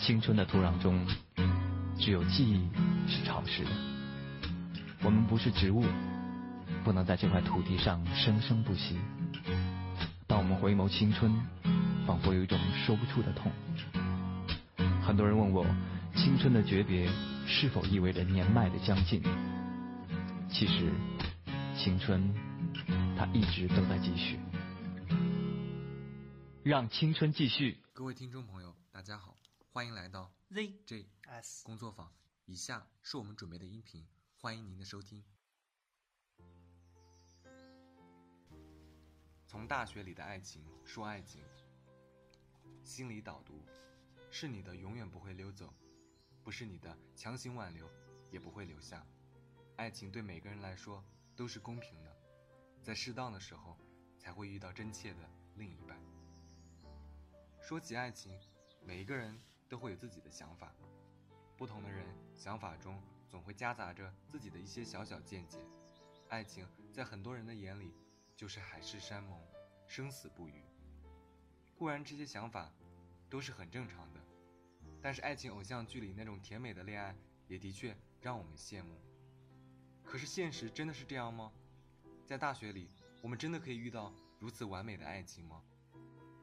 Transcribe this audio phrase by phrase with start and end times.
[0.00, 1.06] 青春的土壤中，
[1.98, 2.68] 只有记忆
[3.06, 3.70] 是潮湿的。
[5.02, 5.84] 我们不是植物，
[6.82, 8.98] 不能在这块土地上生生不息。
[10.26, 11.30] 当我们回眸青春，
[12.06, 13.52] 仿佛有一种说不出的痛。
[15.02, 15.66] 很多人问我，
[16.16, 17.06] 青春的诀别
[17.46, 19.22] 是否意味着年迈的将近？
[20.48, 20.90] 其实，
[21.76, 22.34] 青春
[23.18, 24.38] 它一直都在继续。
[26.62, 27.78] 让青春继续。
[27.92, 29.34] 各位听众朋友，大家好，
[29.72, 32.12] 欢迎来到 ZJS 工作坊。
[32.44, 34.04] 以下是我们准备的音频，
[34.36, 35.24] 欢迎您的收听。
[39.46, 41.44] 从大学里的爱情说爱情，
[42.82, 43.64] 心理导读：
[44.28, 45.72] 是你的永远不会溜走，
[46.42, 47.88] 不是你的强行挽留
[48.32, 49.06] 也不会留下。
[49.76, 51.04] 爱情对每个人来说
[51.36, 52.16] 都是公平的，
[52.82, 53.78] 在适当的时候
[54.18, 55.96] 才会遇到真切的另一半。
[57.62, 58.36] 说起爱情，
[58.82, 60.74] 每一个人都会有自己的想法，
[61.56, 62.04] 不同的人
[62.34, 65.58] 想法中总会夹杂着自己的一些小小见解。
[66.28, 67.94] 爱情在很多人的眼里
[68.36, 69.40] 就是海誓山盟、
[69.86, 70.64] 生死不渝。
[71.78, 72.72] 固然这些想法
[73.30, 74.20] 都是很正常的，
[75.00, 79.00] 但是爱情偶像剧里那种甜美的恋爱也的确让我们羡慕。
[80.04, 81.52] 可是现实真的是这样吗？
[82.26, 82.90] 在大学里，
[83.22, 85.62] 我们真的可以遇到如此完美的爱情吗？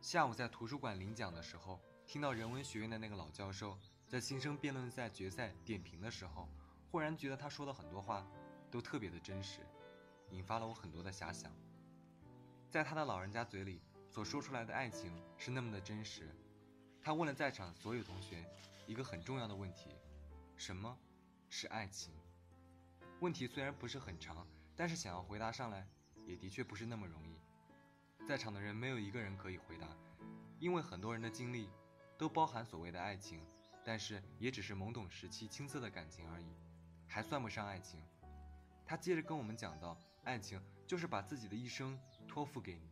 [0.00, 6.48] 下午在图书馆领奖的时候，听到人文学院的那个老教授在新生辩论赛决赛点评的时候，
[6.90, 8.26] 忽然觉得他说的很多话
[8.70, 9.60] 都特别的真实，
[10.30, 11.52] 引发了我很多的遐想。
[12.70, 16.34] 在他的老人家嘴里所说出来的爱情是那么的真实。
[17.02, 18.42] 他问了在场所有同学
[18.86, 19.90] 一个很重要的问题：
[20.56, 20.98] 什么
[21.50, 22.14] 是爱情？
[23.20, 25.86] 问题虽然不是很长，但是想要回答上来，
[26.24, 27.38] 也的确不是那么容易。
[28.26, 29.86] 在场的人没有一个人可以回答，
[30.58, 31.68] 因为很多人的经历
[32.18, 33.40] 都包含所谓的爱情，
[33.82, 36.46] 但是也只是懵懂时期青涩的感情而已，
[37.06, 38.02] 还算不上爱情。
[38.84, 42.90] 他接着跟我们讲到，爱情就是把自己的一生托付给你。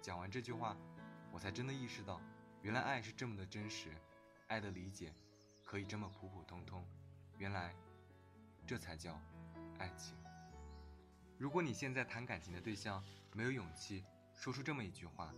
[0.00, 0.76] 讲完这句话，
[1.32, 2.20] 我才真的意识到，
[2.62, 3.90] 原来爱是这么的真实，
[4.46, 5.12] 爱的理解
[5.64, 6.86] 可以这么普普通通。
[7.38, 7.74] 原来，
[8.66, 9.20] 这才叫
[9.78, 10.14] 爱情。
[11.38, 13.02] 如果你现在谈感情的对象
[13.32, 14.04] 没有勇气。
[14.38, 15.32] 说出这么一句话，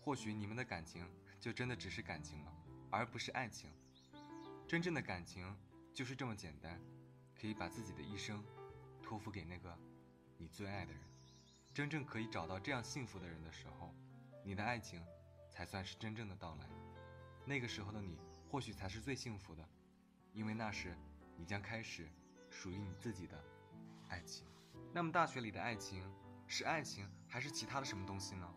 [0.00, 2.52] 或许你们的感情就真的只是感情了，
[2.90, 3.70] 而不是爱情。
[4.66, 5.56] 真正的感情
[5.94, 6.80] 就是这么简单，
[7.34, 8.44] 可以把自己的一生
[9.02, 9.78] 托付给那个
[10.36, 11.02] 你最爱的人。
[11.72, 13.94] 真正可以找到这样幸福的人的时候，
[14.44, 15.04] 你的爱情
[15.50, 16.68] 才算是真正的到来。
[17.44, 18.18] 那个时候的你，
[18.48, 19.68] 或许才是最幸福的，
[20.32, 20.96] 因为那时
[21.36, 22.08] 你将开始
[22.50, 23.42] 属于你自己的
[24.08, 24.46] 爱情。
[24.92, 26.02] 那么，大学里的爱情。
[26.52, 28.52] 是爱情还是其他的什么东西呢？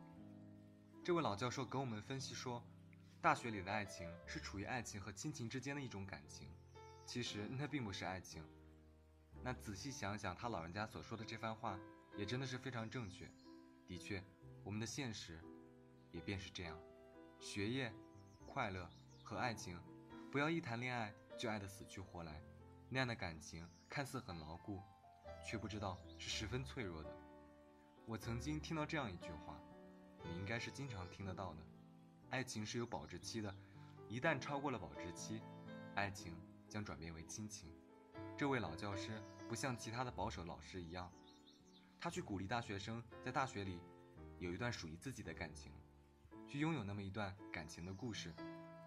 [1.03, 2.65] 这位老教授给我们分析说，
[3.23, 6.45] 大学里的爱情是处于爱情和亲情之间的一种感情，
[7.05, 8.43] 其实那并不是爱情。
[9.41, 11.79] 那仔细想想，他老人家所说的这番话，
[12.17, 13.31] 也真的是非常正确。
[13.87, 14.21] 的确，
[14.61, 15.39] 我们的现实
[16.11, 16.77] 也便是这样：
[17.39, 17.93] 学业、
[18.45, 18.89] 快乐
[19.23, 19.79] 和爱情，
[20.29, 22.41] 不要一谈恋爱就爱得死去活来，
[22.89, 24.81] 那样的感情看似很牢固，
[25.45, 27.09] 却不知道是十分脆弱的。
[28.05, 29.57] 我曾经听到这样一句话，
[30.25, 31.61] 你应该是经常听得到的：
[32.33, 33.55] 爱情是有保质期的，
[34.09, 35.39] 一旦超过了保质期，
[35.93, 36.35] 爱情
[36.67, 37.71] 将转变为亲情。
[38.35, 41.13] 这位老教师不像其他的保守老师一样，
[41.99, 43.79] 他去鼓励大学生在大学里
[44.39, 45.71] 有一段属于自己的感情，
[46.47, 48.33] 去拥有那么一段感情的故事。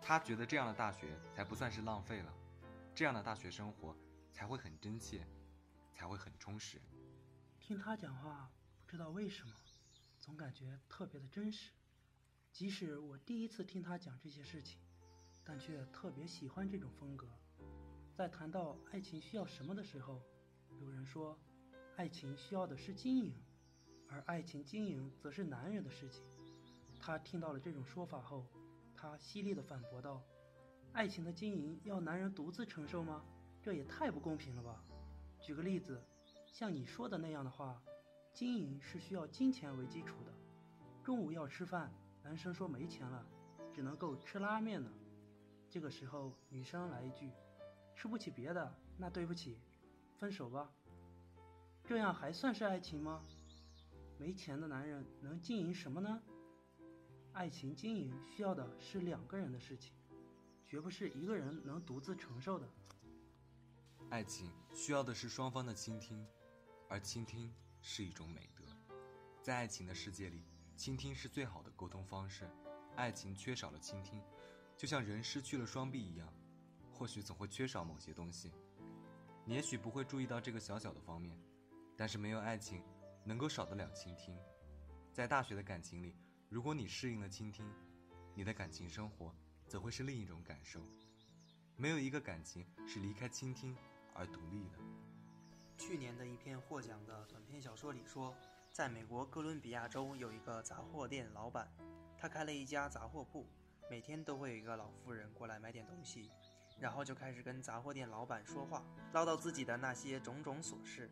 [0.02, 2.34] 他觉得这样的大学才不算是浪费了，
[2.96, 3.96] 这样的大学生活
[4.32, 5.24] 才会很真切，
[5.94, 6.82] 才会很充实。
[7.60, 8.50] 听他讲话。
[8.84, 9.54] 不知道为什么，
[10.20, 11.70] 总感觉特别的真实。
[12.56, 14.80] 即使我第一次听他讲这些事情，
[15.44, 17.28] 但却特别喜欢这种风格。
[18.14, 20.22] 在谈到爱情需要什么的时候，
[20.80, 21.38] 有人说，
[21.96, 23.34] 爱情需要的是经营，
[24.08, 26.24] 而爱情经营则是男人的事情。
[26.98, 28.46] 他听到了这种说法后，
[28.96, 30.22] 他犀利地反驳道
[30.94, 33.22] ：“爱情的经营要男人独自承受吗？
[33.60, 34.82] 这也太不公平了吧！”
[35.44, 36.02] 举个例子，
[36.50, 37.82] 像你说的那样的话。
[38.32, 40.32] 经营是需要金钱为基础的。
[41.02, 41.90] 中午要吃饭，
[42.26, 43.24] 男生说没钱了，
[43.72, 44.90] 只能够吃拉面呢。
[45.70, 47.30] 这个时候，女生来一句
[47.94, 49.60] ：“吃不起别的，那对不起，
[50.18, 50.68] 分手吧。”
[51.86, 53.22] 这样还算是爱情吗？
[54.18, 56.20] 没钱的男人能经营什么呢？
[57.32, 59.94] 爱情经营需要的是两个人的事情，
[60.66, 62.68] 绝不是一个人能独自承受的。
[64.10, 66.26] 爱情需要的是双方的倾听，
[66.88, 67.54] 而倾听。
[67.88, 68.64] 是一种美德，
[69.40, 70.42] 在爱情的世界里，
[70.76, 72.48] 倾听是最好的沟通方式。
[72.96, 74.22] 爱情缺少了倾听，
[74.76, 76.32] 就像人失去了双臂一样，
[76.92, 78.52] 或许总会缺少某些东西。
[79.44, 81.38] 你也许不会注意到这个小小的方面，
[81.96, 82.82] 但是没有爱情，
[83.24, 84.36] 能够少得了倾听。
[85.12, 86.14] 在大学的感情里，
[86.50, 87.66] 如果你适应了倾听，
[88.34, 89.34] 你的感情生活
[89.66, 90.80] 则会是另一种感受。
[91.76, 93.74] 没有一个感情是离开倾听
[94.14, 94.78] 而独立的。
[95.78, 98.34] 去年的一篇获奖的短篇小说里说，
[98.76, 101.66] 在美国哥伦比亚州有一个杂货店老板，
[102.18, 103.46] 他开了一家杂货铺，
[103.88, 106.30] 每天都会有一个老妇人过来买点东西，
[106.78, 108.84] 然后就开始跟杂货店老板说话，
[109.14, 111.10] 唠叨自己的那些种种琐事。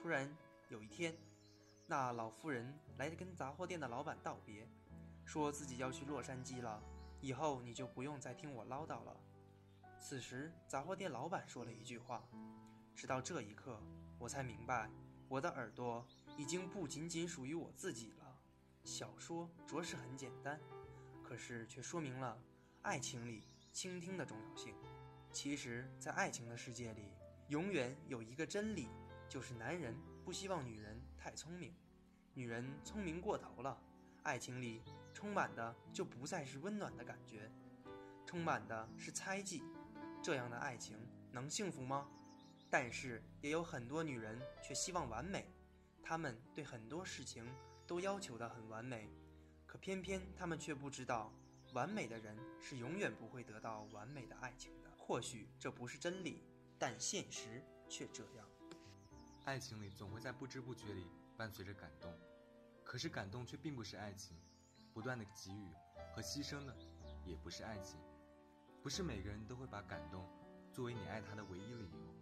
[0.00, 0.34] 突然
[0.70, 1.14] 有一天，
[1.86, 4.66] 那老妇人来跟杂货店的老板道别，
[5.26, 6.82] 说自己要去洛杉矶了，
[7.20, 9.14] 以后你就不用再听我唠叨了。
[10.00, 12.26] 此时，杂货店老板说了一句话。
[12.96, 13.78] 直到这一刻，
[14.18, 14.88] 我才明白，
[15.28, 16.02] 我的耳朵
[16.36, 18.38] 已经不仅仅属于我自己了。
[18.84, 20.60] 小说着实很简单，
[21.22, 22.38] 可是却说明了
[22.82, 24.74] 爱情里倾听的重要性。
[25.32, 27.08] 其实，在爱情的世界里，
[27.48, 28.88] 永远有一个真理，
[29.28, 31.74] 就是男人不希望女人太聪明，
[32.34, 33.80] 女人聪明过头了，
[34.22, 34.82] 爱情里
[35.12, 37.50] 充满的就不再是温暖的感觉，
[38.26, 39.62] 充满的是猜忌。
[40.22, 40.98] 这样的爱情
[41.32, 42.08] 能幸福吗？
[42.70, 45.46] 但是也有很多女人却希望完美，
[46.04, 47.42] 他们对很多事情
[47.86, 49.08] 都要求的很完美，
[49.66, 51.32] 可偏偏他们却不知道，
[51.72, 54.90] 完美的人是永远不会得到完美的爱情的。
[54.98, 56.42] 或许这不是真理，
[56.78, 58.46] 但现实却这样。
[59.44, 61.06] 爱情里总会在不知不觉里
[61.38, 62.12] 伴随着感动，
[62.84, 64.36] 可是感动却并不是爱情，
[64.92, 65.70] 不断的给予
[66.14, 66.76] 和牺牲的
[67.24, 67.98] 也不是爱情，
[68.82, 70.26] 不是每个人都会把感动
[70.70, 72.14] 作为你爱他的唯一理由。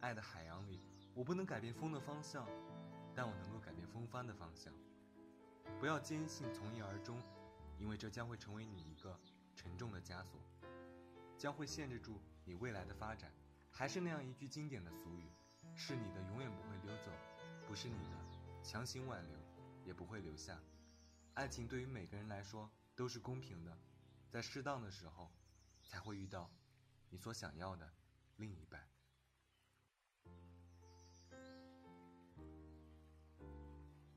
[0.00, 0.80] 爱的海洋里，
[1.14, 2.46] 我不能改变风的方向，
[3.14, 4.72] 但我能够改变风帆的方向。
[5.78, 7.22] 不要坚信从一而终，
[7.78, 9.18] 因为这将会成为你一个
[9.54, 10.40] 沉重的枷锁，
[11.38, 13.32] 将会限制住你未来的发展。
[13.70, 15.30] 还是那样一句经典的俗语：
[15.74, 17.10] 是你的永远不会溜走，
[17.66, 18.16] 不是你的
[18.62, 19.38] 强行挽留
[19.84, 20.60] 也不会留下。
[21.34, 23.76] 爱情对于每个人来说都是公平的，
[24.30, 25.30] 在适当的时候，
[25.82, 26.50] 才会遇到
[27.10, 27.92] 你所想要的
[28.36, 28.93] 另一半。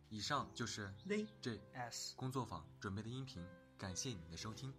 [0.10, 3.46] 以上就是 Z J S 工作坊准备的音频，
[3.78, 4.74] 感谢你的收听。